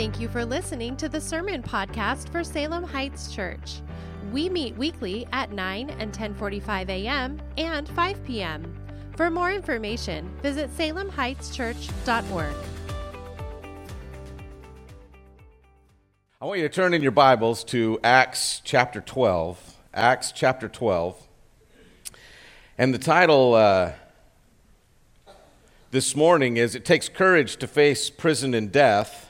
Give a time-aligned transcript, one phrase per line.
[0.00, 3.82] Thank you for listening to the Sermon Podcast for Salem Heights Church.
[4.32, 7.38] We meet weekly at 9 and 10:45 a.m.
[7.58, 8.74] and 5 p.m.
[9.14, 12.54] For more information, visit salemheightschurch.org.
[16.40, 19.76] I want you to turn in your Bibles to Acts chapter 12.
[19.92, 21.28] Acts chapter 12.
[22.78, 23.92] And the title uh,
[25.90, 29.26] this morning is It Takes Courage to Face Prison and Death.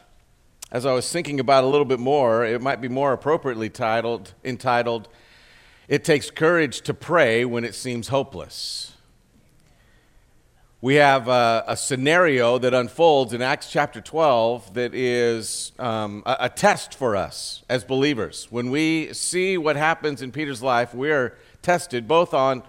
[0.73, 4.35] As I was thinking about a little bit more, it might be more appropriately titled,
[4.45, 5.09] entitled,
[5.89, 8.93] It Takes Courage to Pray When It Seems Hopeless.
[10.81, 16.37] We have a, a scenario that unfolds in Acts chapter 12 that is um, a,
[16.43, 18.47] a test for us as believers.
[18.51, 22.63] When we see what happens in Peter's life, we are tested both on,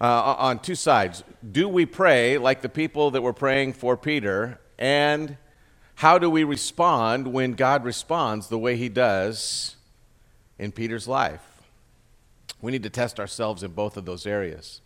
[0.00, 1.24] uh, on two sides.
[1.50, 4.60] Do we pray like the people that were praying for Peter?
[4.78, 5.36] And
[6.00, 9.76] how do we respond when God responds the way he does
[10.58, 11.42] in Peter's life?
[12.62, 14.80] We need to test ourselves in both of those areas.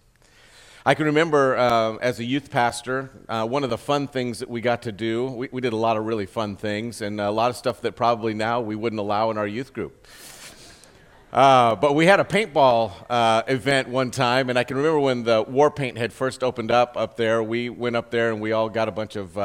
[0.84, 4.50] I can remember uh, as a youth pastor, uh, one of the fun things that
[4.50, 7.30] we got to do, we, we, did a lot of really fun things and a
[7.30, 10.08] lot of stuff that probably now we wouldn't allow in our youth group.
[11.32, 15.22] Uh, but we had a paintball uh, event one time, and I can remember when
[15.22, 18.50] the war paint had first opened up up there, we went up there and we
[18.50, 19.38] all got a bunch of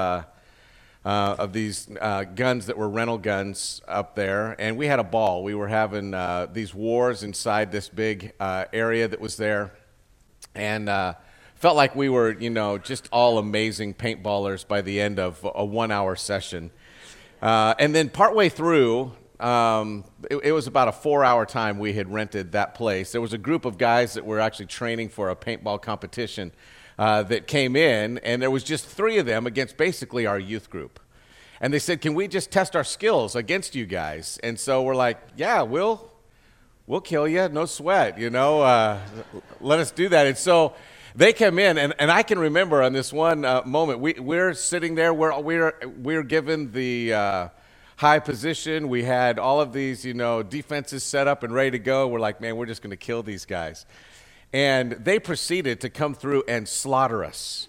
[1.06, 5.04] uh, of these uh, guns that were rental guns up there, and we had a
[5.04, 5.44] ball.
[5.44, 9.74] We were having uh, these wars inside this big uh, area that was there,
[10.54, 11.14] and uh,
[11.56, 15.64] felt like we were, you know, just all amazing paintballers by the end of a
[15.64, 16.72] one-hour session.
[17.42, 22.12] Uh, and then partway through, um, it, it, was about a four-hour time we had
[22.12, 23.14] rented that place.
[23.14, 26.52] There was a group of guys that were actually training for a paintball competition
[27.00, 30.70] uh, that came in, and there was just three of them against basically our youth
[30.70, 31.00] group.
[31.62, 34.96] And they said, "Can we just test our skills against you guys?" And so we're
[34.96, 36.12] like, "Yeah, we'll
[36.88, 38.20] we'll kill you, no sweat.
[38.20, 39.00] You know, uh,
[39.62, 40.74] let us do that." And so
[41.16, 44.54] they come in, and, and I can remember on this one uh, moment, we, we're
[44.54, 47.48] sitting there, we're, we're, we're given the uh,
[47.96, 48.90] high position.
[48.90, 52.08] We had all of these, you know, defenses set up and ready to go.
[52.08, 53.86] We're like, man, we're just going to kill these guys
[54.54, 57.68] and they proceeded to come through and slaughter us.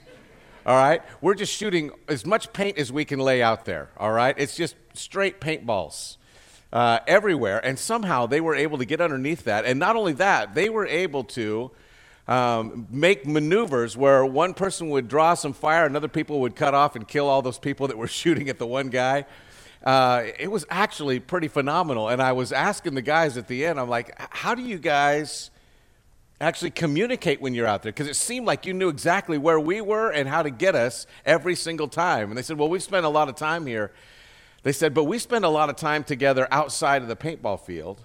[0.65, 1.03] All right?
[1.21, 3.91] We're just shooting as much paint as we can lay out there.
[3.97, 4.35] All right?
[4.39, 6.17] It's just straight paintballs
[6.73, 7.65] uh, everywhere.
[7.65, 9.65] And somehow they were able to get underneath that.
[9.65, 11.71] And not only that, they were able to
[12.29, 16.95] um, make maneuvers where one person would draw some fire, another people would cut off
[16.95, 19.27] and kill all those people that were shooting at the one guy.
[19.83, 22.09] Uh, it was actually pretty phenomenal.
[22.09, 25.51] And I was asking the guys at the end, I'm like, how do you guys
[26.41, 29.81] actually communicate when you're out there because it seemed like you knew exactly where we
[29.81, 32.31] were and how to get us every single time.
[32.31, 33.93] And they said, Well, we've spent a lot of time here.
[34.63, 38.01] They said, But we spend a lot of time together outside of the paintball field.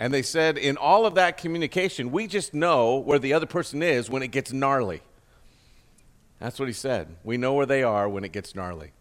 [0.00, 3.82] And they said, In all of that communication, we just know where the other person
[3.82, 5.02] is when it gets gnarly.
[6.40, 7.16] That's what he said.
[7.22, 8.92] We know where they are when it gets gnarly.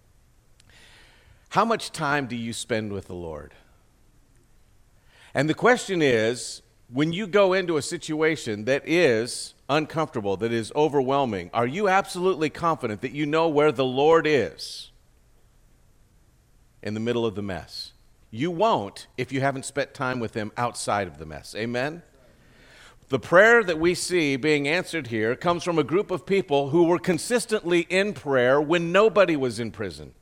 [1.49, 3.53] How much time do you spend with the Lord?
[5.33, 6.62] And the question is
[6.93, 12.51] when you go into a situation that is uncomfortable, that is overwhelming, are you absolutely
[12.51, 14.91] confident that you know where the Lord is
[16.83, 17.93] in the middle of the mess?
[18.29, 21.55] You won't if you haven't spent time with Him outside of the mess.
[21.55, 22.03] Amen?
[23.09, 26.83] The prayer that we see being answered here comes from a group of people who
[26.83, 30.13] were consistently in prayer when nobody was in prison.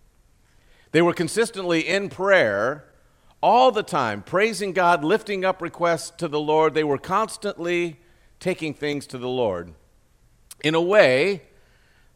[0.93, 2.85] They were consistently in prayer
[3.41, 6.73] all the time, praising God, lifting up requests to the Lord.
[6.73, 7.99] They were constantly
[8.39, 9.73] taking things to the Lord
[10.63, 11.43] in a way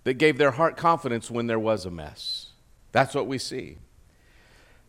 [0.04, 2.52] that gave their heart confidence when there was a mess.
[2.92, 3.78] That's what we see.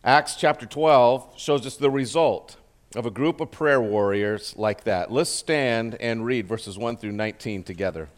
[0.03, 2.57] Acts chapter 12 shows us the result
[2.95, 5.11] of a group of prayer warriors like that.
[5.11, 8.09] Let's stand and read verses 1 through 19 together.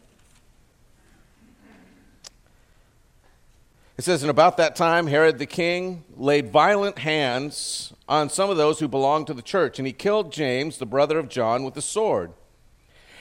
[3.99, 8.55] It says, And about that time, Herod the king laid violent hands on some of
[8.55, 11.75] those who belonged to the church, and he killed James, the brother of John, with
[11.75, 12.31] a sword.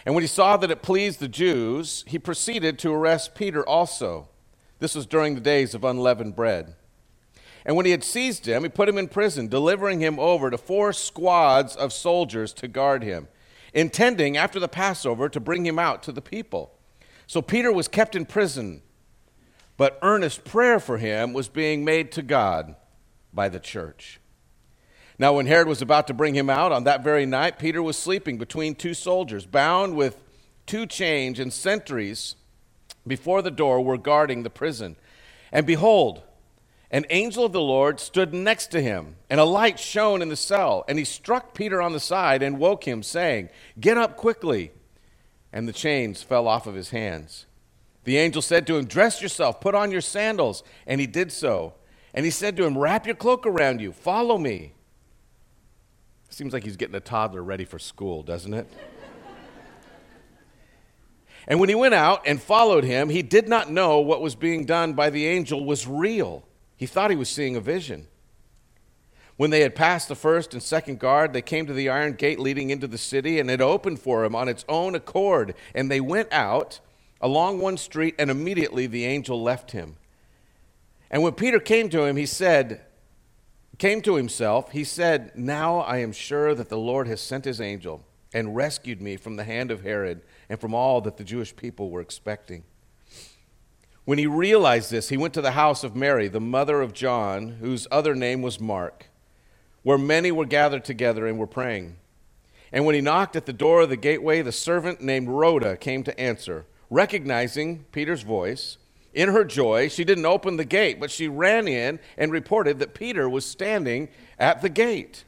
[0.06, 4.28] And when he saw that it pleased the Jews, he proceeded to arrest Peter also.
[4.78, 6.76] This was during the days of unleavened bread.
[7.66, 10.56] And when he had seized him, he put him in prison, delivering him over to
[10.56, 13.26] four squads of soldiers to guard him,
[13.74, 16.72] intending after the Passover to bring him out to the people.
[17.26, 18.82] So Peter was kept in prison
[19.78, 22.74] but earnest prayer for him was being made to God
[23.32, 24.20] by the church.
[25.18, 27.96] Now, when Herod was about to bring him out on that very night, Peter was
[27.96, 30.22] sleeping between two soldiers, bound with
[30.66, 32.36] two chains, and sentries
[33.06, 34.96] before the door were guarding the prison.
[35.50, 36.22] And behold,
[36.90, 40.36] an angel of the Lord stood next to him, and a light shone in the
[40.36, 40.84] cell.
[40.88, 43.48] And he struck Peter on the side and woke him, saying,
[43.78, 44.72] Get up quickly.
[45.52, 47.46] And the chains fell off of his hands.
[48.08, 50.62] The angel said to him, Dress yourself, put on your sandals.
[50.86, 51.74] And he did so.
[52.14, 54.72] And he said to him, Wrap your cloak around you, follow me.
[56.30, 58.66] Seems like he's getting a toddler ready for school, doesn't it?
[61.46, 64.64] and when he went out and followed him, he did not know what was being
[64.64, 68.06] done by the angel was real he thought he was seeing a vision.
[69.36, 72.38] When they had passed the first and second guard, they came to the iron gate
[72.38, 75.54] leading into the city, and it opened for him on its own accord.
[75.74, 76.80] And they went out
[77.20, 79.96] along one street, and immediately the angel left him.
[81.10, 82.82] And when Peter came to him, he said,
[83.78, 87.60] came to himself, he said, Now I am sure that the Lord has sent his
[87.60, 88.04] angel
[88.34, 91.90] and rescued me from the hand of Herod and from all that the Jewish people
[91.90, 92.64] were expecting.
[94.04, 97.58] When he realized this, he went to the house of Mary, the mother of John,
[97.60, 99.06] whose other name was Mark,
[99.82, 101.96] where many were gathered together and were praying.
[102.72, 106.02] And when he knocked at the door of the gateway, the servant named Rhoda came
[106.04, 106.66] to answer.
[106.90, 108.78] Recognizing Peter's voice,
[109.12, 112.94] in her joy, she didn't open the gate, but she ran in and reported that
[112.94, 114.08] Peter was standing
[114.38, 115.24] at the gate.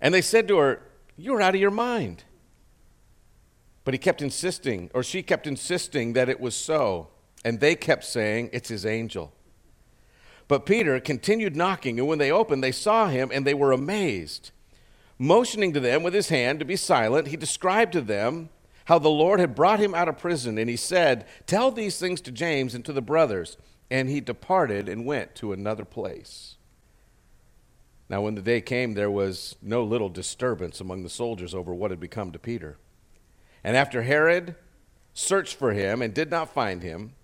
[0.00, 0.82] And they said to her,
[1.16, 2.24] You're out of your mind.
[3.84, 7.08] But he kept insisting, or she kept insisting that it was so.
[7.44, 9.32] And they kept saying, It's his angel.
[10.48, 14.50] But Peter continued knocking, and when they opened, they saw him and they were amazed.
[15.18, 18.48] Motioning to them with his hand to be silent, he described to them
[18.86, 22.20] how the Lord had brought him out of prison, and he said, Tell these things
[22.22, 23.56] to James and to the brothers.
[23.90, 26.56] And he departed and went to another place.
[28.08, 31.90] Now, when the day came, there was no little disturbance among the soldiers over what
[31.90, 32.78] had become to Peter.
[33.62, 34.54] And after Herod
[35.14, 37.14] searched for him and did not find him,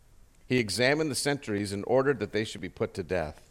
[0.47, 3.49] he examined the sentries and ordered that they should be put to death.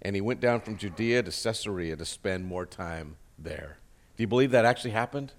[0.00, 3.78] And he went down from Judea to Caesarea to spend more time there.
[4.16, 5.32] Do you believe that actually happened?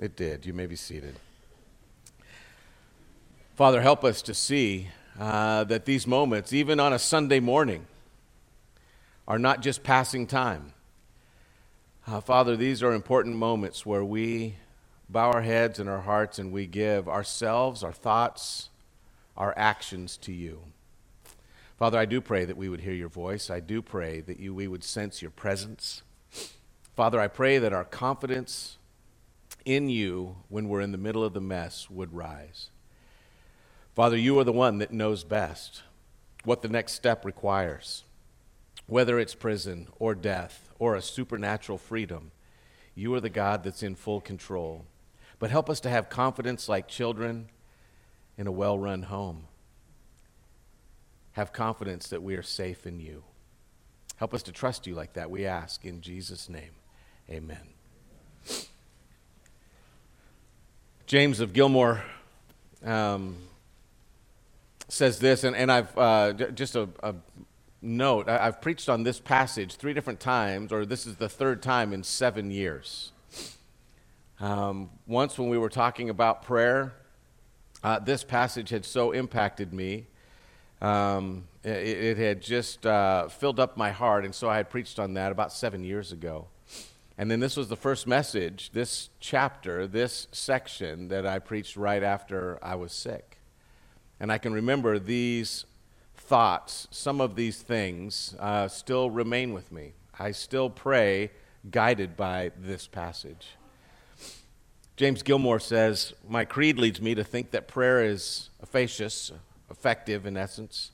[0.00, 0.46] It did.
[0.46, 1.16] You may be seated.
[3.54, 4.88] Father, help us to see
[5.18, 7.86] uh, that these moments, even on a Sunday morning,
[9.28, 10.72] are not just passing time.
[12.06, 14.56] Uh, Father, these are important moments where we
[15.10, 18.70] bow our heads and our hearts and we give ourselves, our thoughts,
[19.36, 20.60] our actions to you.
[21.78, 23.50] Father, I do pray that we would hear your voice.
[23.50, 26.02] I do pray that you, we would sense your presence.
[26.96, 28.78] Father, I pray that our confidence
[29.64, 32.70] in you when we're in the middle of the mess would rise.
[33.94, 35.82] Father, you are the one that knows best
[36.44, 38.04] what the next step requires.
[38.86, 42.32] Whether it's prison or death or a supernatural freedom,
[42.94, 44.84] you are the God that's in full control.
[45.38, 47.48] But help us to have confidence like children
[48.36, 49.46] in a well run home.
[51.32, 53.24] Have confidence that we are safe in you.
[54.16, 56.72] Help us to trust you like that, we ask in Jesus' name.
[57.30, 57.79] Amen.
[61.10, 62.04] James of Gilmour
[62.84, 63.36] um,
[64.86, 67.16] says this, and, and I've uh, just a, a
[67.82, 71.62] note I, have preached on this passage three different times, or this is the third
[71.62, 73.10] time in seven years.
[74.38, 76.94] Um, once, when we were talking about prayer,
[77.82, 80.06] uh, this passage had so impacted me.
[80.80, 85.00] Um, it, it, had just uh, filled up my heart, and so I had preached
[85.00, 86.46] on that about seven years ago.
[87.20, 92.02] And then this was the first message, this chapter, this section that I preached right
[92.02, 93.36] after I was sick.
[94.18, 95.66] And I can remember these
[96.16, 99.92] thoughts, some of these things uh, still remain with me.
[100.18, 101.30] I still pray
[101.70, 103.48] guided by this passage.
[104.96, 109.30] James Gilmour says, My creed leads me to think that prayer is efficacious,
[109.70, 110.92] effective in essence.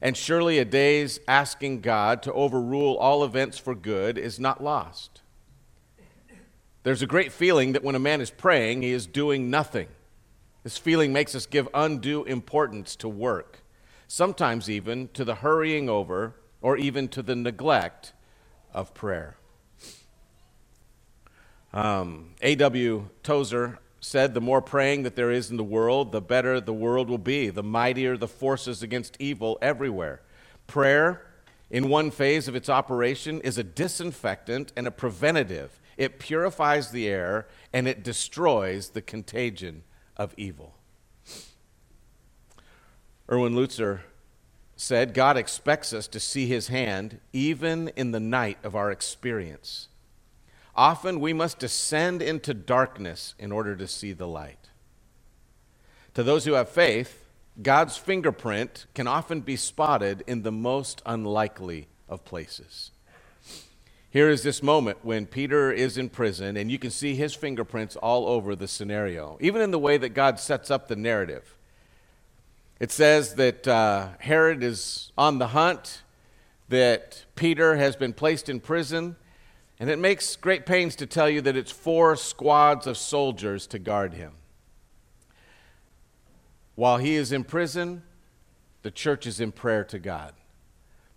[0.00, 5.22] And surely a day's asking God to overrule all events for good is not lost.
[6.82, 9.88] There's a great feeling that when a man is praying, he is doing nothing.
[10.62, 13.60] This feeling makes us give undue importance to work,
[14.06, 18.12] sometimes even to the hurrying over or even to the neglect
[18.72, 19.36] of prayer.
[21.72, 23.08] Um, A.W.
[23.22, 27.10] Tozer said, The more praying that there is in the world, the better the world
[27.10, 30.22] will be, the mightier the forces against evil everywhere.
[30.66, 31.26] Prayer,
[31.70, 35.78] in one phase of its operation, is a disinfectant and a preventative.
[35.98, 39.82] It purifies the air and it destroys the contagion
[40.16, 40.76] of evil.
[43.30, 44.00] Erwin Lutzer
[44.76, 49.88] said, God expects us to see his hand even in the night of our experience.
[50.76, 54.70] Often we must descend into darkness in order to see the light.
[56.14, 57.24] To those who have faith,
[57.60, 62.92] God's fingerprint can often be spotted in the most unlikely of places.
[64.18, 67.94] Here is this moment when Peter is in prison, and you can see his fingerprints
[67.94, 71.56] all over the scenario, even in the way that God sets up the narrative.
[72.80, 76.02] It says that uh, Herod is on the hunt,
[76.68, 79.14] that Peter has been placed in prison,
[79.78, 83.78] and it makes great pains to tell you that it's four squads of soldiers to
[83.78, 84.32] guard him.
[86.74, 88.02] While he is in prison,
[88.82, 90.32] the church is in prayer to God.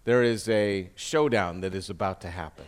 [0.03, 2.67] There is a showdown that is about to happen.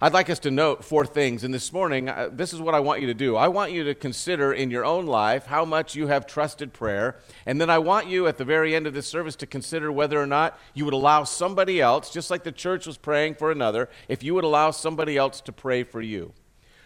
[0.00, 1.42] I'd like us to note four things.
[1.42, 3.34] And this morning, uh, this is what I want you to do.
[3.34, 7.16] I want you to consider in your own life how much you have trusted prayer.
[7.46, 10.20] And then I want you at the very end of this service to consider whether
[10.20, 13.88] or not you would allow somebody else, just like the church was praying for another,
[14.06, 16.32] if you would allow somebody else to pray for you.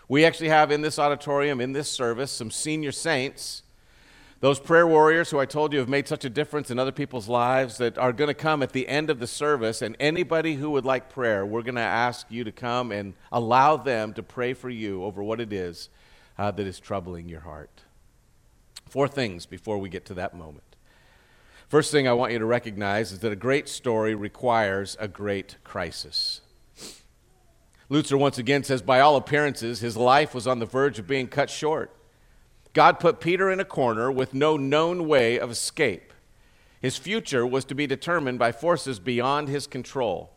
[0.08, 3.61] We actually have in this auditorium, in this service, some senior saints
[4.42, 7.28] those prayer warriors who I told you have made such a difference in other people's
[7.28, 10.70] lives that are going to come at the end of the service, and anybody who
[10.70, 14.52] would like prayer, we're going to ask you to come and allow them to pray
[14.52, 15.90] for you over what it is
[16.38, 17.82] uh, that is troubling your heart.
[18.88, 20.74] Four things before we get to that moment.
[21.68, 25.54] First thing I want you to recognize is that a great story requires a great
[25.62, 26.40] crisis.
[27.88, 31.28] Lutzer once again says, by all appearances, his life was on the verge of being
[31.28, 31.94] cut short.
[32.72, 36.12] God put Peter in a corner with no known way of escape.
[36.80, 40.32] His future was to be determined by forces beyond his control.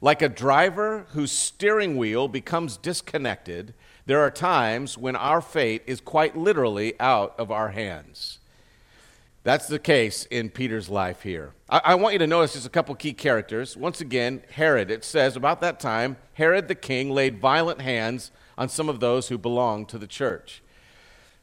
[0.00, 3.74] Like a driver whose steering wheel becomes disconnected,
[4.06, 8.38] there are times when our fate is quite literally out of our hands.
[9.42, 11.52] That's the case in Peter's life here.
[11.68, 13.74] I, I, want you to notice just a couple key characters.
[13.74, 14.90] Once again, Herod.
[14.90, 19.28] It says, about that time, Herod the king laid violent hands on some of those
[19.28, 20.62] who belonged to the church.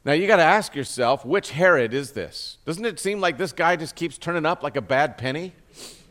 [0.04, 2.58] Now you got to ask yourself, which Herod is this?
[2.64, 5.54] Doesn't it seem like this guy just keeps turning up like a bad penny?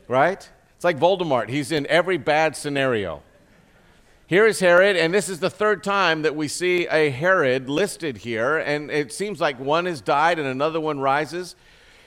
[0.07, 0.49] Right?
[0.75, 1.49] It's like Voldemort.
[1.49, 3.23] He's in every bad scenario.
[4.27, 8.17] Here is Herod, and this is the third time that we see a Herod listed
[8.17, 11.55] here, and it seems like one has died and another one rises.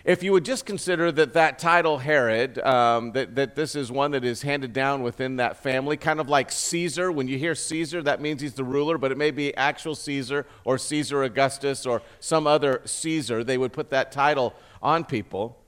[0.03, 4.13] If you would just consider that that title, Herod, um, that, that this is one
[4.13, 7.13] that is handed down within that family, kind of like Caesar.
[7.13, 10.47] When you hear Caesar, that means he's the ruler, but it may be actual Caesar
[10.65, 13.45] or Caesar Augustus or some other Caesar.
[13.45, 15.59] They would put that title on people.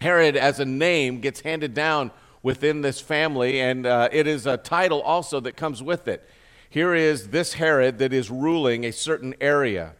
[0.00, 2.10] Herod, as a name, gets handed down
[2.42, 6.28] within this family, and uh, it is a title also that comes with it.
[6.68, 9.94] Here is this Herod that is ruling a certain area.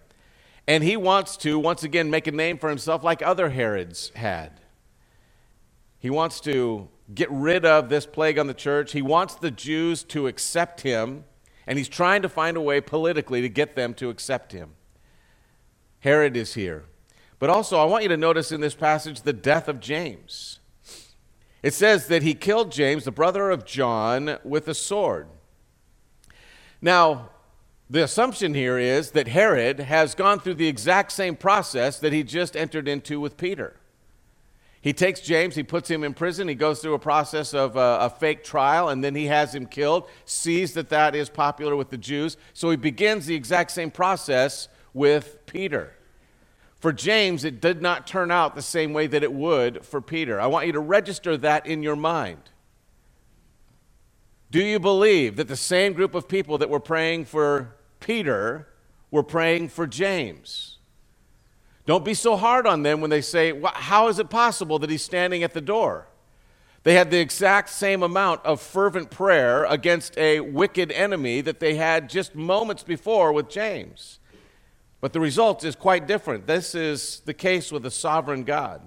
[0.68, 4.60] And he wants to, once again, make a name for himself like other Herods had.
[5.98, 8.92] He wants to get rid of this plague on the church.
[8.92, 11.24] He wants the Jews to accept him,
[11.66, 14.72] and he's trying to find a way politically to get them to accept him.
[16.00, 16.84] Herod is here.
[17.38, 20.60] But also, I want you to notice in this passage the death of James.
[21.62, 25.28] It says that he killed James, the brother of John, with a sword.
[26.82, 27.30] Now,
[27.90, 32.22] the assumption here is that Herod has gone through the exact same process that he
[32.22, 33.76] just entered into with Peter.
[34.80, 37.98] He takes James, he puts him in prison, he goes through a process of a,
[38.02, 41.90] a, fake trial, and then he has him killed, sees that that is popular with
[41.90, 42.36] the Jews.
[42.52, 45.94] So he begins the exact same process with Peter.
[46.76, 50.40] For James, it did not turn out the same way that it would for Peter.
[50.40, 52.38] I want you to register that in your mind.
[54.50, 58.68] Do you believe that the same group of people that were praying for Peter
[59.10, 60.78] were praying for James.
[61.86, 65.02] Don't be so hard on them when they say, How is it possible that he's
[65.02, 66.08] standing at the door?
[66.82, 71.74] They had the exact same amount of fervent prayer against a wicked enemy that they
[71.74, 74.20] had just moments before with James.
[75.00, 76.46] But the result is quite different.
[76.46, 78.82] This is the case with a sovereign God.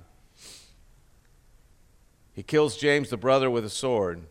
[2.34, 4.22] He kills James, the brother, with a sword.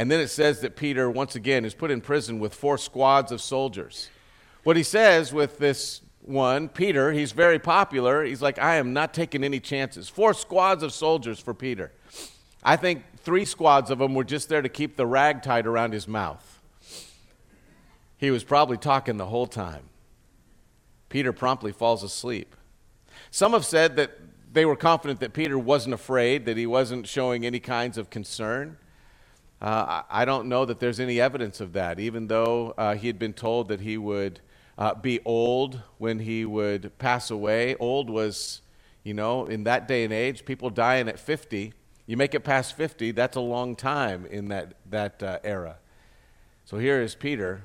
[0.00, 3.30] And then it says that Peter, once again, is put in prison with four squads
[3.32, 4.08] of soldiers.
[4.62, 8.24] What he says with this one, Peter, he's very popular.
[8.24, 10.08] He's like, I am not taking any chances.
[10.08, 11.92] Four squads of soldiers for Peter.
[12.64, 15.92] I think three squads of them were just there to keep the rag tied around
[15.92, 16.62] his mouth.
[18.16, 19.90] He was probably talking the whole time.
[21.10, 22.56] Peter promptly falls asleep.
[23.30, 24.12] Some have said that
[24.50, 28.78] they were confident that Peter wasn't afraid, that he wasn't showing any kinds of concern.
[29.60, 33.18] Uh, I don't know that there's any evidence of that, even though uh, he had
[33.18, 34.40] been told that he would
[34.78, 37.76] uh, be old when he would pass away.
[37.76, 38.62] Old was,
[39.04, 41.74] you know, in that day and age, people dying at 50.
[42.06, 45.76] You make it past 50, that's a long time in that, that uh, era.
[46.64, 47.64] So here is Peter,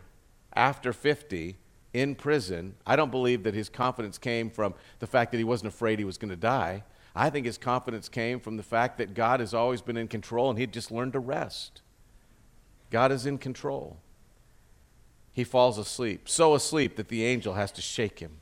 [0.54, 1.56] after 50,
[1.94, 2.76] in prison.
[2.86, 6.06] I don't believe that his confidence came from the fact that he wasn't afraid he
[6.06, 6.84] was going to die.
[7.16, 10.50] I think his confidence came from the fact that God has always been in control
[10.50, 11.82] and he'd just learned to rest.
[12.96, 13.98] God is in control.
[15.34, 18.38] He falls asleep, so asleep that the angel has to shake him.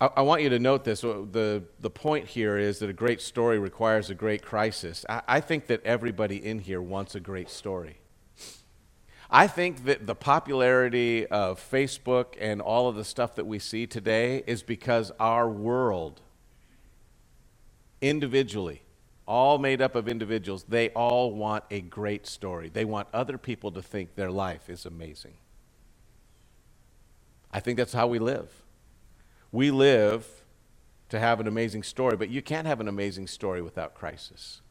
[0.00, 1.02] I, want you to note this.
[1.02, 5.04] Uh, the, the point here is that a great story requires a great crisis.
[5.08, 7.98] I, I think that everybody in here wants a great story.
[9.28, 13.88] I think that the popularity of Facebook and all of the stuff that we see
[13.88, 16.20] today is because our world,
[18.00, 18.82] individually,
[19.28, 22.70] all made up of individuals, they all want a great story.
[22.70, 25.34] They want other people to think their life is amazing.
[27.52, 28.50] I think that's how we live.
[29.52, 30.26] We live
[31.10, 34.62] to have an amazing story, but you can't have an amazing story without crisis.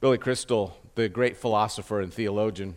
[0.00, 2.76] Billy Crystal, the great philosopher and theologian,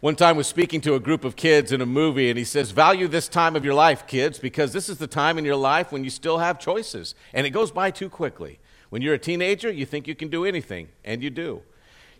[0.00, 2.70] one time was speaking to a group of kids in a movie and he says
[2.70, 5.90] value this time of your life kids because this is the time in your life
[5.90, 8.58] when you still have choices and it goes by too quickly
[8.90, 11.62] when you're a teenager you think you can do anything and you do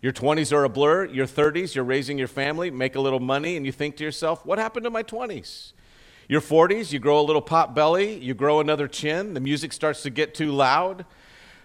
[0.01, 1.05] your 20s are a blur.
[1.05, 4.45] Your 30s, you're raising your family, make a little money, and you think to yourself,
[4.45, 5.73] what happened to my 20s?
[6.29, 10.03] Your 40s, you grow a little pot belly, you grow another chin, the music starts
[10.03, 11.05] to get too loud,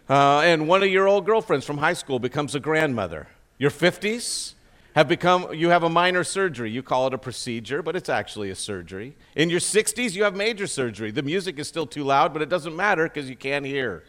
[0.09, 3.28] uh, and one of your old girlfriends from high school becomes a grandmother.
[3.59, 4.54] Your 50s
[4.95, 6.71] have become, you have a minor surgery.
[6.71, 9.17] You call it a procedure, but it's actually a surgery.
[9.35, 11.11] In your 60s, you have major surgery.
[11.11, 14.05] The music is still too loud, but it doesn't matter because you can't hear.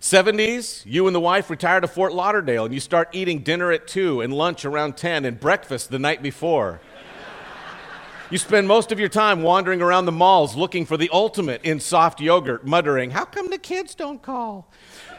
[0.00, 3.88] 70s, you and the wife retire to Fort Lauderdale and you start eating dinner at
[3.88, 6.80] 2 and lunch around 10 and breakfast the night before.
[8.30, 11.80] You spend most of your time wandering around the malls looking for the ultimate in
[11.80, 14.70] soft yogurt, muttering, How come the kids don't call?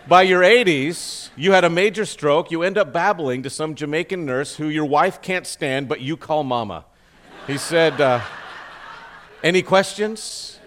[0.10, 2.50] By your 80s, you had a major stroke.
[2.50, 6.18] You end up babbling to some Jamaican nurse who your wife can't stand, but you
[6.18, 6.86] call mama.
[7.46, 8.20] He said, uh,
[9.44, 10.60] Any questions?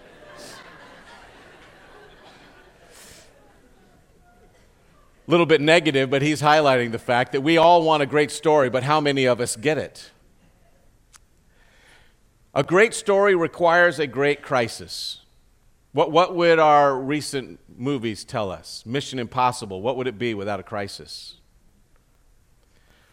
[5.27, 8.31] A little bit negative, but he's highlighting the fact that we all want a great
[8.31, 10.13] story, but how many of us get it?
[12.55, 15.22] A great story requires a great crisis.
[15.93, 18.83] What, what would our recent movies tell us?
[18.87, 21.37] Mission Impossible, what would it be without a crisis?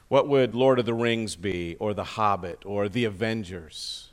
[0.07, 4.09] What would Lord of the Rings be, or The Hobbit, or The Avengers?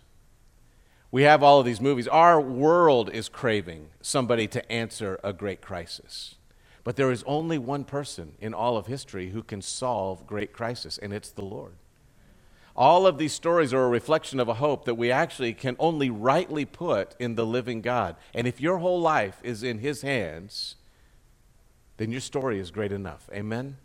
[1.12, 2.08] We have all of these movies.
[2.08, 6.34] Our world is craving somebody to answer a great crisis.
[6.82, 10.98] But there is only one person in all of history who can solve great crisis,
[10.98, 11.76] and it's the Lord.
[12.76, 16.10] All of these stories are a reflection of a hope that we actually can only
[16.10, 18.16] rightly put in the living God.
[18.34, 20.76] And if your whole life is in His hands,
[21.96, 23.30] then your story is great enough.
[23.32, 23.78] Amen?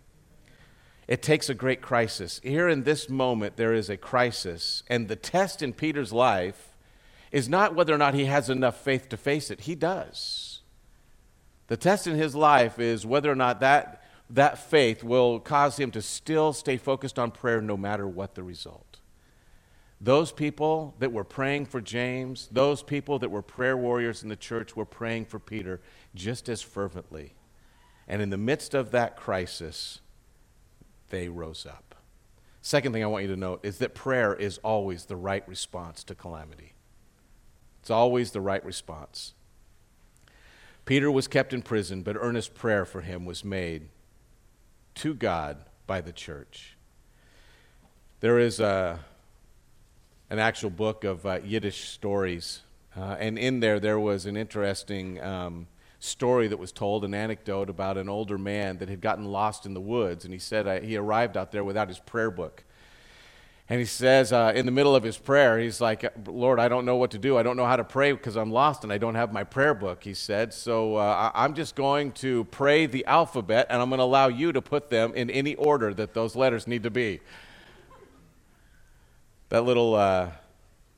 [1.07, 2.41] It takes a great crisis.
[2.43, 4.83] Here in this moment, there is a crisis.
[4.87, 6.75] And the test in Peter's life
[7.31, 10.59] is not whether or not he has enough faith to face it, he does.
[11.67, 14.00] The test in his life is whether or not that,
[14.31, 18.43] that faith will cause him to still stay focused on prayer no matter what the
[18.43, 18.99] result.
[19.99, 24.35] Those people that were praying for James, those people that were prayer warriors in the
[24.35, 25.81] church were praying for Peter
[26.15, 27.35] just as fervently.
[28.07, 29.99] And in the midst of that crisis,
[31.09, 31.95] they rose up.
[32.61, 36.03] Second thing I want you to note is that prayer is always the right response
[36.05, 36.73] to calamity.
[37.81, 39.33] It's always the right response.
[40.85, 43.89] Peter was kept in prison, but earnest prayer for him was made
[44.95, 46.77] to God by the church.
[48.19, 48.99] There is a,
[50.29, 52.61] an actual book of uh, Yiddish stories,
[52.95, 55.67] uh, and in there, there was an interesting um,
[55.99, 59.73] story that was told, an anecdote about an older man that had gotten lost in
[59.73, 62.63] the woods, and he said uh, he arrived out there without his prayer book.
[63.71, 66.83] And he says uh, in the middle of his prayer, he's like, Lord, I don't
[66.83, 67.37] know what to do.
[67.37, 69.73] I don't know how to pray because I'm lost and I don't have my prayer
[69.73, 70.53] book, he said.
[70.53, 74.51] So uh, I'm just going to pray the alphabet and I'm going to allow you
[74.51, 77.21] to put them in any order that those letters need to be.
[79.47, 80.31] That little uh,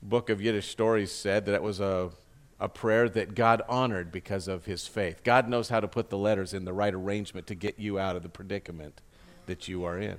[0.01, 2.09] book of Yiddish stories said that it was a,
[2.59, 5.23] a prayer that God honored because of his faith.
[5.23, 8.15] God knows how to put the letters in the right arrangement to get you out
[8.15, 8.99] of the predicament
[9.45, 10.17] that you are in.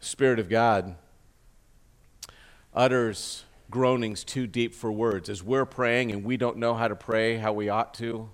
[0.00, 0.96] Spirit of God
[2.74, 5.28] utters groanings too deep for words.
[5.28, 8.28] As we're praying and we don't know how to pray how we ought to,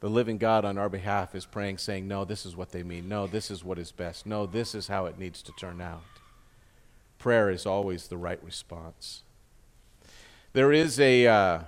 [0.00, 3.08] the living God on our behalf is praying, saying, No, this is what they mean.
[3.08, 4.26] No, this is what is best.
[4.26, 6.02] No, this is how it needs to turn out.
[7.18, 9.22] Prayer is always the right response.
[10.52, 11.60] There is a uh,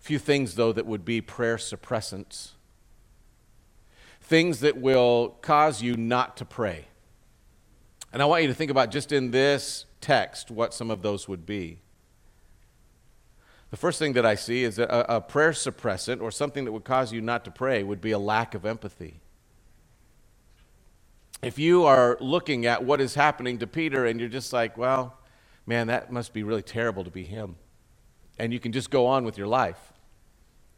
[0.00, 2.50] few things, though, that would be prayer suppressants
[4.26, 6.86] things that will cause you not to pray.
[8.16, 11.28] And I want you to think about just in this text what some of those
[11.28, 11.80] would be.
[13.70, 16.72] The first thing that I see is that a, a prayer suppressant or something that
[16.72, 19.20] would cause you not to pray would be a lack of empathy.
[21.42, 25.18] If you are looking at what is happening to Peter and you're just like, well,
[25.66, 27.56] man, that must be really terrible to be him.
[28.38, 29.92] And you can just go on with your life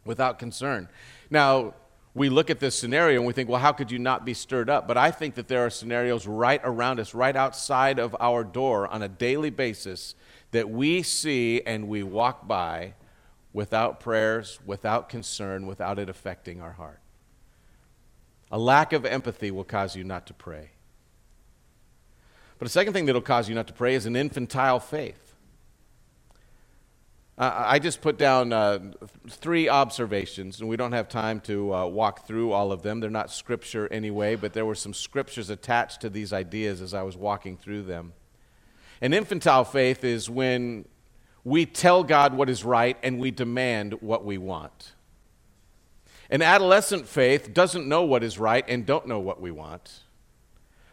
[0.04, 0.88] without concern.
[1.30, 1.74] Now,
[2.14, 4.68] we look at this scenario and we think, well, how could you not be stirred
[4.70, 4.88] up?
[4.88, 8.88] But I think that there are scenarios right around us, right outside of our door
[8.88, 10.14] on a daily basis
[10.50, 12.94] that we see and we walk by
[13.52, 17.00] without prayers, without concern, without it affecting our heart.
[18.50, 20.70] A lack of empathy will cause you not to pray.
[22.58, 25.27] But a second thing that will cause you not to pray is an infantile faith.
[27.38, 28.80] Uh, I just put down uh,
[29.28, 32.98] three observations, and we don't have time to uh, walk through all of them.
[32.98, 37.02] They're not scripture anyway, but there were some scriptures attached to these ideas as I
[37.02, 38.12] was walking through them.
[39.00, 40.84] An infantile faith is when
[41.44, 44.94] we tell God what is right and we demand what we want.
[46.30, 50.00] An adolescent faith doesn't know what is right and don't know what we want.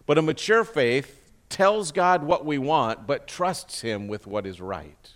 [0.05, 4.61] But a mature faith tells God what we want but trusts Him with what is
[4.61, 5.14] right.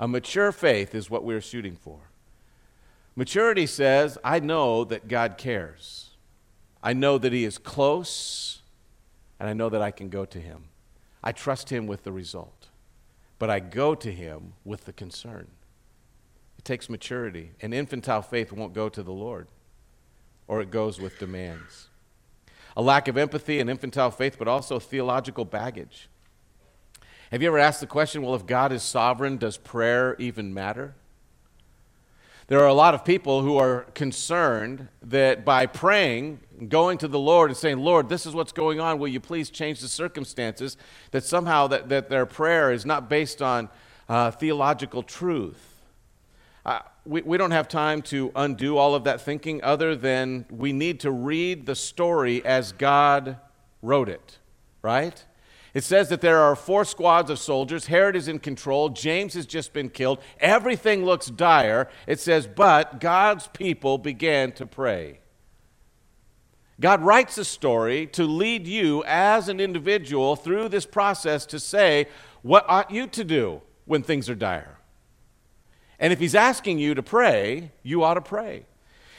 [0.00, 1.98] A mature faith is what we're shooting for.
[3.14, 6.10] Maturity says, I know that God cares.
[6.82, 8.62] I know that He is close,
[9.38, 10.64] and I know that I can go to Him.
[11.22, 12.68] I trust Him with the result,
[13.38, 15.48] but I go to Him with the concern.
[16.58, 17.50] It takes maturity.
[17.60, 19.48] An infantile faith won't go to the Lord,
[20.48, 21.88] or it goes with demands.
[22.74, 26.09] A lack of empathy and infantile faith, but also theological baggage.
[27.30, 30.96] Have you ever asked the question, well, if God is sovereign, does prayer even matter?
[32.48, 37.20] There are a lot of people who are concerned that by praying, going to the
[37.20, 40.76] Lord and saying, Lord, this is what's going on, will you please change the circumstances,
[41.12, 43.68] that somehow that, that their prayer is not based on
[44.08, 45.84] uh, theological truth.
[46.66, 50.72] Uh, we, we don't have time to undo all of that thinking other than we
[50.72, 53.38] need to read the story as God
[53.82, 54.38] wrote it,
[54.82, 55.24] right?
[55.72, 57.86] It says that there are four squads of soldiers.
[57.86, 58.88] Herod is in control.
[58.88, 60.20] James has just been killed.
[60.40, 61.88] Everything looks dire.
[62.06, 65.20] It says, but God's people began to pray.
[66.80, 72.06] God writes a story to lead you as an individual through this process to say,
[72.42, 74.78] what ought you to do when things are dire?
[75.98, 78.64] And if He's asking you to pray, you ought to pray.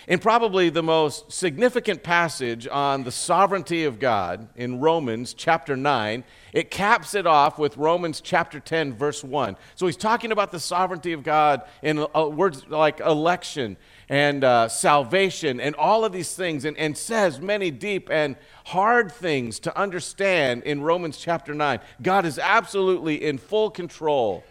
[0.08, 6.24] In probably the most significant passage on the sovereignty of God in Romans chapter 9,
[6.54, 9.56] it caps it off with Romans chapter 10, verse 1.
[9.76, 13.78] So he's talking about the sovereignty of God in uh, words like election
[14.10, 19.12] and uh, salvation and all of these things, and, and says many deep and hard
[19.12, 21.80] things to understand in Romans chapter 9.
[22.02, 24.44] God is absolutely in full control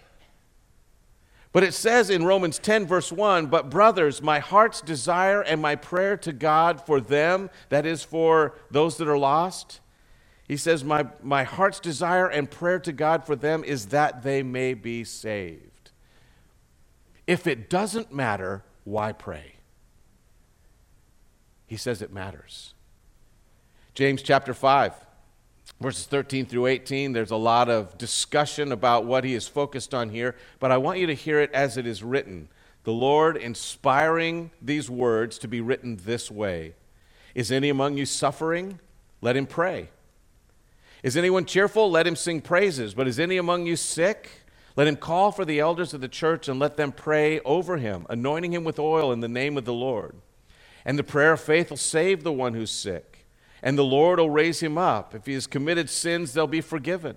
[1.53, 5.75] but it says in Romans 10, verse 1 But brothers, my heart's desire and my
[5.75, 9.81] prayer to God for them, that is for those that are lost,
[10.47, 14.43] he says, My, my heart's desire and prayer to God for them is that they
[14.43, 15.91] may be saved.
[17.27, 19.55] If it doesn't matter, why pray?
[21.67, 22.75] He says it matters.
[23.95, 24.93] James chapter 5
[25.81, 30.11] verses 13 through 18, there's a lot of discussion about what he is focused on
[30.11, 32.49] here, but I want you to hear it as it is written.
[32.85, 36.75] The Lord inspiring these words to be written this way
[37.35, 38.79] Is any among you suffering?
[39.23, 39.89] Let him pray.
[41.03, 41.91] Is anyone cheerful?
[41.91, 42.95] Let him sing praises.
[42.95, 44.31] But is any among you sick?
[44.77, 48.07] Let him call for the elders of the church and let them pray over him,
[48.09, 50.15] anointing him with oil in the name of the Lord.
[50.85, 53.10] And the prayer of faith will save the one who's sick
[53.63, 55.15] and the Lord will raise him up.
[55.15, 57.17] If he has committed sins, they'll be forgiven.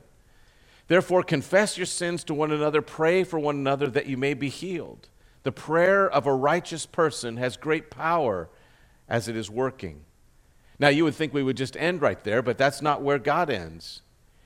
[0.88, 4.50] Therefore, confess your sins to one another, pray for one another that you may be
[4.50, 5.08] healed.
[5.44, 8.50] The prayer of a righteous person has great power
[9.08, 10.02] as it is working.
[10.80, 13.50] Now, you would think we would just end right there, but that's not where God
[13.50, 14.02] ends.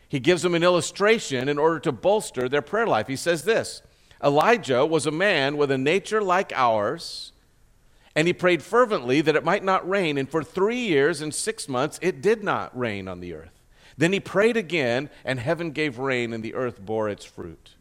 [0.10, 3.08] He gives them an illustration in order to bolster their prayer life.
[3.08, 3.82] He says this
[4.24, 7.32] Elijah was a man with a nature like ours
[8.18, 10.18] and he prayed fervently that it might not rain.
[10.18, 13.62] And for three years and six months, it did not rain on the earth.
[13.96, 17.76] Then he prayed again, and heaven gave rain, and the earth bore its fruit.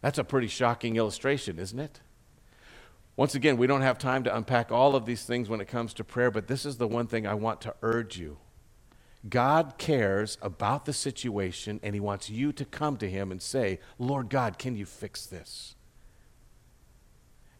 [0.00, 2.00] That's a pretty shocking illustration, isn't it?
[3.16, 5.92] Once again, we don't have time to unpack all of these things when it comes
[5.94, 8.36] to prayer, but this is the one thing I want to urge you.
[9.28, 13.80] God cares about the situation, and He wants you to come to Him and say,
[13.98, 15.75] Lord God, can you fix this?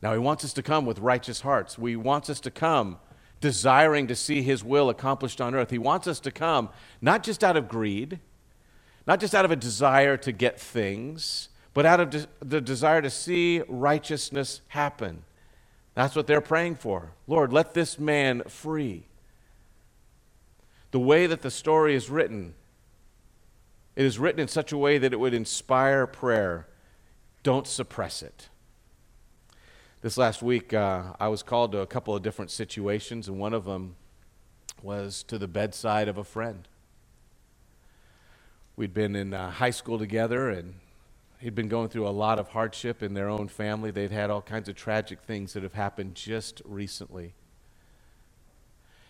[0.03, 1.77] Now, He wants us to come with righteous hearts.
[1.77, 2.99] He wants us to come
[3.41, 5.71] desiring to see His will accomplished on earth.
[5.71, 6.69] He wants us to come
[7.01, 8.21] not just out of greed,
[9.07, 13.03] not just out of a desire to get things, but out of de- the desire
[13.03, 15.25] to see righteousness happen.
[15.95, 17.13] That's what they're praying for.
[17.27, 19.05] Lord, let this man free.
[20.91, 22.55] The way that the story is written,
[23.95, 26.67] it is written in such a way that it would inspire prayer.
[27.43, 28.49] Don't suppress it.
[30.07, 33.53] This last week, uh, I was called to a couple of different situations, and one
[33.53, 33.97] of them
[34.81, 36.69] was to the bedside of a friend.
[38.77, 40.75] We'd been in uh, high school together, and
[41.41, 43.91] he'd been going through a lot of hardship in their own family.
[43.91, 47.35] They'd had all kinds of tragic things that have happened just recently.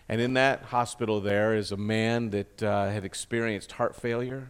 [0.09, 4.49] And in that hospital, there is a man that uh, had experienced heart failure.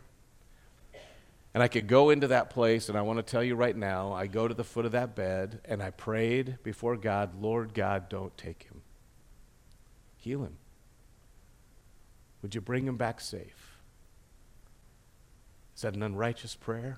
[1.53, 4.13] And I could go into that place, and I want to tell you right now
[4.13, 8.09] I go to the foot of that bed, and I prayed before God, Lord God,
[8.09, 8.81] don't take him.
[10.17, 10.57] Heal him.
[12.41, 13.77] Would you bring him back safe?
[15.75, 16.97] Is that an unrighteous prayer?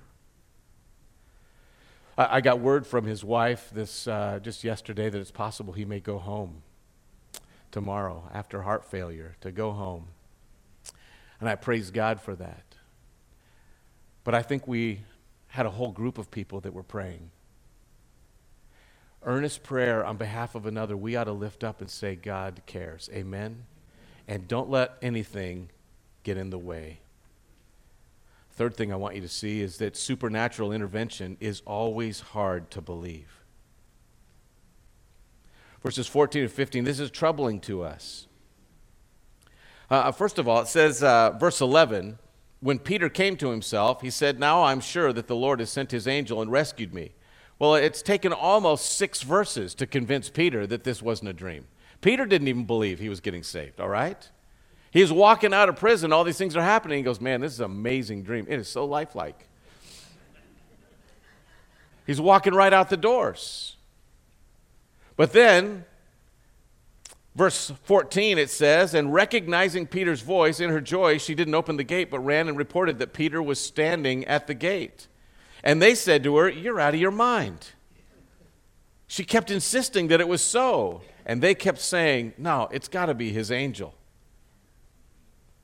[2.18, 6.02] I, got word from his wife this uh, just yesterday that it's possible he may
[6.02, 6.64] go home
[7.72, 10.08] tomorrow after heart failure to go home.
[11.40, 12.69] And I praise God for that.
[14.24, 15.02] But I think we
[15.48, 17.32] had a whole group of people that were praying.
[19.24, 23.10] Earnest prayer on behalf of another, we ought to lift up and say, God cares.
[23.14, 23.66] Amen.
[24.28, 25.70] And don't let anything
[26.24, 27.00] get in the way.
[28.54, 32.82] Third thing I want you to see is that supernatural intervention is always hard to
[32.82, 33.40] believe.
[35.82, 38.28] Verses 14 and 15, this is troubling to us.
[39.90, 42.20] Uh, first of all, it says, uh, verse 11,
[42.62, 45.92] when Peter came to himself, he said, Now I'm sure that the Lord has sent
[45.92, 47.14] his angel and rescued me.
[47.58, 51.68] Well, it's taken almost six verses to convince Peter that this wasn't a dream.
[52.02, 54.30] Peter didn't even believe he was getting saved, all right?
[54.92, 56.14] He's walking out of prison.
[56.14, 56.98] All these things are happening.
[56.98, 58.46] He goes, Man, this is an amazing dream.
[58.50, 59.48] It is so lifelike.
[62.08, 63.76] He's walking right out the doors.
[65.16, 65.86] But then,
[67.40, 71.86] verse 14, it says, And recognizing Peter's voice in her joy, she didn't open the
[71.86, 75.08] gate, but ran and reported that Peter was standing at the gate.
[75.64, 77.70] And they said to her, You're out of your mind.
[79.08, 81.02] She kept insisting that it was so.
[81.26, 83.96] And they kept saying, No, it's got to be his angel.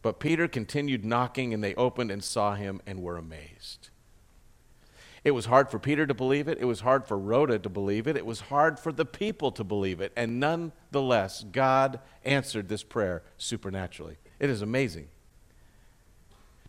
[0.01, 3.89] But Peter continued knocking, and they opened and saw him and were amazed.
[5.25, 6.59] It was hard for Peter to believe it.
[6.61, 8.15] It was hard for Rhoda to believe it.
[8.15, 10.13] It was hard for the people to believe it.
[10.15, 14.17] And nonetheless, God answered this prayer supernaturally.
[14.39, 15.07] It is amazing.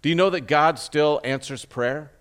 [0.01, 2.13] Do you know that God still answers prayer?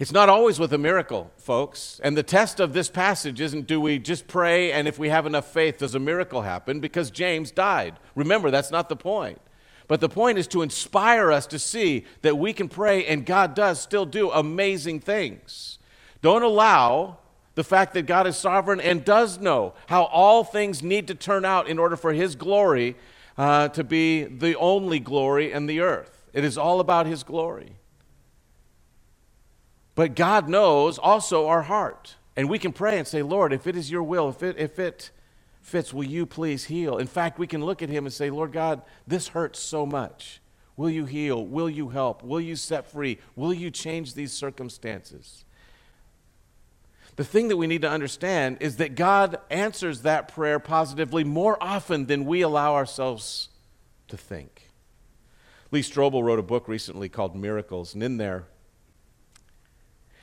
[0.00, 2.00] It's not always with a miracle, folks.
[2.02, 5.26] And the test of this passage isn't do we just pray and if we have
[5.26, 6.80] enough faith, does a miracle happen?
[6.80, 8.00] Because James died.
[8.16, 9.40] Remember, that's not the point.
[9.92, 13.54] But the point is to inspire us to see that we can pray and God
[13.54, 15.78] does still do amazing things.
[16.22, 17.18] Don't allow
[17.56, 21.44] the fact that God is sovereign and does know how all things need to turn
[21.44, 22.96] out in order for His glory
[23.36, 26.22] uh, to be the only glory in the earth.
[26.32, 27.76] It is all about His glory.
[29.94, 32.16] But God knows also our heart.
[32.34, 34.78] And we can pray and say, Lord, if it is your will, if it, if
[34.78, 35.10] it
[35.62, 36.98] fits, will you please heal?
[36.98, 40.40] In fact, we can look at him and say, Lord God, this hurts so much.
[40.76, 41.44] Will you heal?
[41.44, 42.22] Will you help?
[42.22, 43.18] Will you set free?
[43.36, 45.44] Will you change these circumstances?
[47.16, 51.62] The thing that we need to understand is that God answers that prayer positively more
[51.62, 53.50] often than we allow ourselves
[54.08, 54.70] to think.
[55.70, 58.44] Lee Strobel wrote a book recently called Miracles, and in there,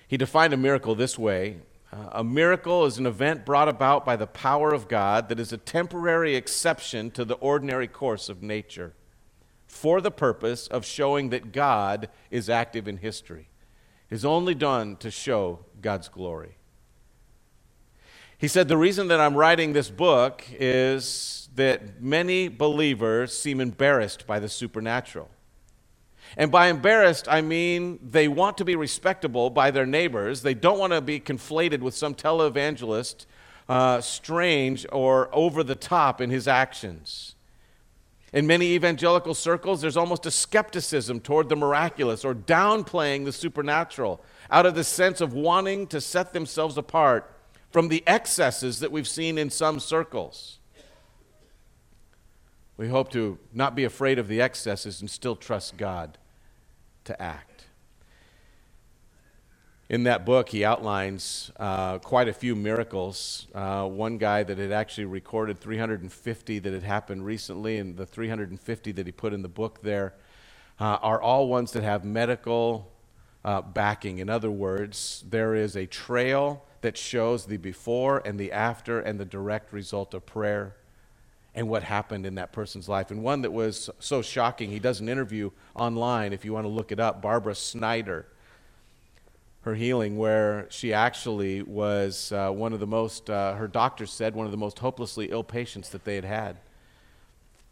[0.08, 1.58] he defined a miracle this way
[1.92, 5.52] uh, a miracle is an event brought about by the power of God that is
[5.52, 8.94] a temporary exception to the ordinary course of nature
[9.66, 13.50] for the purpose of showing that God is active in history.
[14.10, 16.58] It is only done to show God's glory.
[18.38, 24.26] He said, The reason that I'm writing this book is that many believers seem embarrassed
[24.26, 25.30] by the supernatural.
[26.38, 30.42] And by embarrassed, I mean they want to be respectable by their neighbors.
[30.42, 33.26] They don't want to be conflated with some televangelist,
[33.68, 37.36] uh, strange or over the top in his actions.
[38.32, 44.22] In many evangelical circles, there's almost a skepticism toward the miraculous or downplaying the supernatural
[44.52, 47.34] out of the sense of wanting to set themselves apart
[47.72, 50.59] from the excesses that we've seen in some circles.
[52.80, 56.18] We hope to not be afraid of the excesses and still trust God
[57.04, 57.66] to act.
[59.90, 63.48] In that book, he outlines uh, quite a few miracles.
[63.54, 68.94] Uh, one guy that had actually recorded 350 that had happened recently, and the 350
[68.94, 70.14] that he put in the book there
[70.80, 72.94] uh, are all ones that have medical
[73.44, 74.20] uh, backing.
[74.20, 79.20] In other words, there is a trail that shows the before and the after and
[79.20, 80.78] the direct result of prayer
[81.56, 83.12] and what happened in that person's life.
[83.12, 86.70] And one that was so shocking, he does an interview online, if you want to
[86.70, 88.28] look it up, Barbara Snyder
[89.62, 94.34] her healing, where she actually was uh, one of the most, uh, her doctor said,
[94.34, 96.58] one of the most hopelessly ill patients that they had had.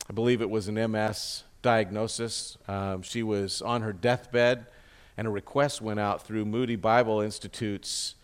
[0.09, 2.57] I believe it was an MS diagnosis.
[2.67, 4.65] Um, she was on her deathbed,
[5.15, 8.15] and a request went out through Moody Bible Institute's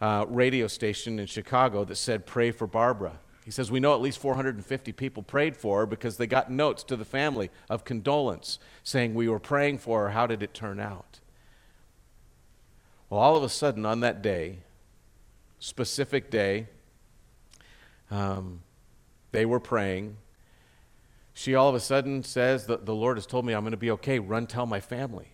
[0.00, 3.18] uh, radio station in Chicago that said, Pray for Barbara.
[3.44, 6.84] He says, We know at least 450 people prayed for her because they got notes
[6.84, 10.10] to the family of condolence saying, We were praying for her.
[10.10, 11.20] How did it turn out?
[13.10, 14.60] Well, all of a sudden, on that day,
[15.58, 16.68] specific day,
[18.10, 18.62] um,
[19.32, 20.16] they were praying.
[21.34, 23.76] She all of a sudden says, the, the Lord has told me I'm going to
[23.76, 24.18] be okay.
[24.18, 25.28] Run tell my family.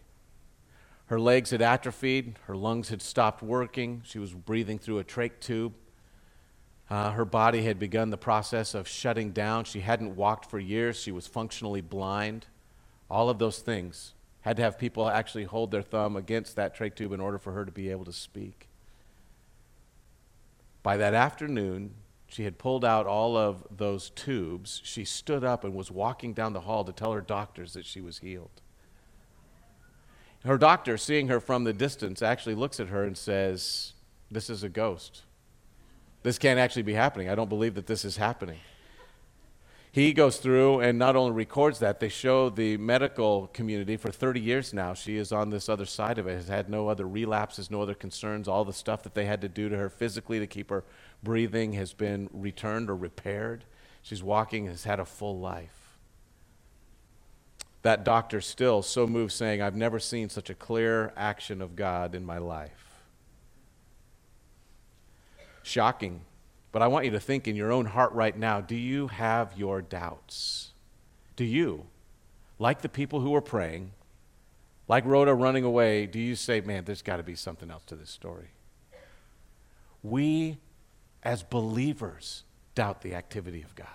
[1.06, 5.40] Her legs had atrophied, her lungs had stopped working, she was breathing through a trach
[5.40, 5.72] tube.
[6.90, 9.64] Uh, her body had begun the process of shutting down.
[9.64, 12.46] She hadn't walked for years, she was functionally blind.
[13.10, 16.94] All of those things had to have people actually hold their thumb against that trach
[16.94, 18.68] tube in order for her to be able to speak.
[20.82, 21.94] By that afternoon,
[22.28, 24.80] she had pulled out all of those tubes.
[24.84, 28.00] She stood up and was walking down the hall to tell her doctors that she
[28.00, 28.62] was healed.
[30.44, 33.94] Her doctor, seeing her from the distance, actually looks at her and says,
[34.30, 35.22] This is a ghost.
[36.22, 37.28] This can't actually be happening.
[37.28, 38.58] I don't believe that this is happening
[39.90, 44.40] he goes through and not only records that, they show the medical community for 30
[44.40, 44.94] years now.
[44.94, 47.94] She is on this other side of it, has had no other relapses, no other
[47.94, 48.48] concerns.
[48.48, 50.84] All the stuff that they had to do to her physically to keep her
[51.22, 53.64] breathing has been returned or repaired.
[54.02, 55.98] She's walking, has had a full life.
[57.82, 62.14] That doctor still so moved, saying, I've never seen such a clear action of God
[62.14, 62.87] in my life.
[65.62, 66.22] Shocking
[66.72, 69.56] but I want you to think in your own heart right now do you have
[69.56, 70.72] your doubts?
[71.36, 71.86] Do you,
[72.58, 73.92] like the people who were praying,
[74.88, 77.96] like Rhoda running away, do you say, man, there's got to be something else to
[77.96, 78.48] this story?
[80.02, 80.58] We,
[81.22, 82.44] as believers,
[82.74, 83.86] doubt the activity of God.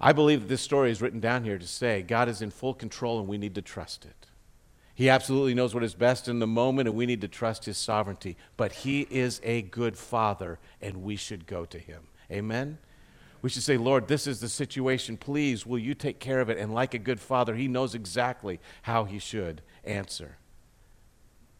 [0.00, 2.74] I believe that this story is written down here to say God is in full
[2.74, 4.27] control and we need to trust it.
[4.98, 7.78] He absolutely knows what is best in the moment, and we need to trust His
[7.78, 8.36] sovereignty.
[8.56, 12.08] But He is a good Father, and we should go to Him.
[12.32, 12.78] Amen?
[13.40, 15.16] We should say, Lord, this is the situation.
[15.16, 16.58] Please, will you take care of it?
[16.58, 20.38] And like a good Father, He knows exactly how He should answer.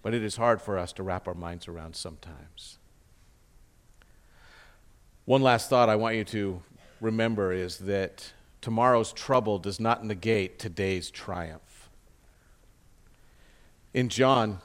[0.03, 2.79] But it is hard for us to wrap our minds around sometimes.
[5.27, 6.61] One last thought I want you to
[7.01, 11.68] remember is that tomorrow's trouble does not negate today's triumph
[13.95, 14.59] in John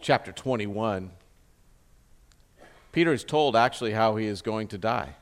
[0.00, 1.10] chapter 21,
[2.92, 5.14] Peter is told actually how he is going to die.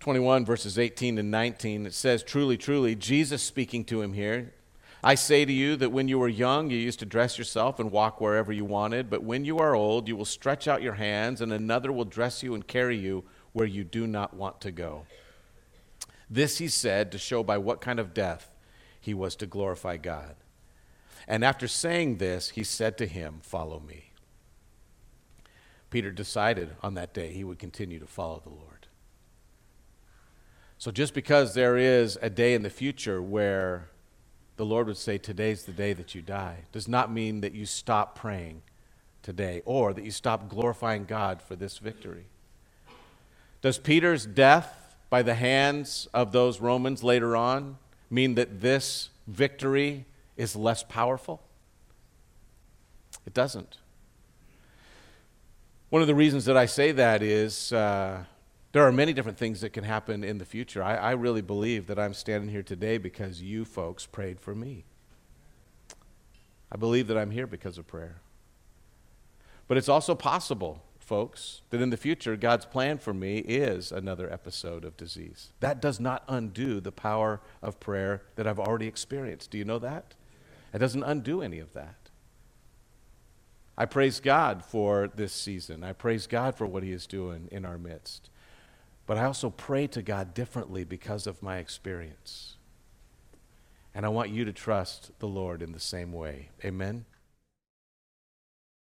[0.00, 4.54] 21 verses 18 and 19, it says, Truly, truly, Jesus speaking to him here,
[5.02, 7.90] I say to you that when you were young, you used to dress yourself and
[7.90, 11.40] walk wherever you wanted, but when you are old, you will stretch out your hands,
[11.40, 15.04] and another will dress you and carry you where you do not want to go.
[16.30, 18.50] This he said to show by what kind of death
[19.00, 20.36] he was to glorify God.
[21.26, 24.12] And after saying this, he said to him, Follow me.
[25.90, 28.86] Peter decided on that day he would continue to follow the Lord.
[30.78, 33.90] So just because there is a day in the future where
[34.56, 37.66] the Lord would say, Today's the day that you die, does not mean that you
[37.66, 38.62] stop praying
[39.22, 42.26] today or that you stop glorifying God for this victory.
[43.62, 44.79] Does Peter's death
[45.10, 47.76] by the hands of those Romans later on
[48.08, 51.42] mean that this victory is less powerful?
[53.26, 53.78] It doesn't.
[55.90, 58.24] One of the reasons that I say that is uh,
[58.72, 60.82] there are many different things that can happen in the future.
[60.82, 64.84] I, I really believe that I'm standing here today because you folks prayed for me.
[66.70, 68.20] I believe that I'm here because of prayer.
[69.66, 74.32] But it's also possible folks, that in the future, God's plan for me is another
[74.32, 75.50] episode of disease.
[75.58, 79.50] That does not undo the power of prayer that I've already experienced.
[79.50, 80.14] Do you know that?
[80.72, 82.10] It doesn't undo any of that.
[83.76, 85.82] I praise God for this season.
[85.82, 88.30] I praise God for what He is doing in our midst.
[89.04, 92.54] But I also pray to God differently because of my experience.
[93.96, 96.50] And I want you to trust the Lord in the same way.
[96.64, 97.04] Amen.